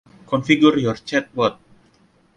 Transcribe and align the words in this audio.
Configure 0.25 0.81
your 0.81 0.95
chat 0.95 1.31
bot. 1.35 1.59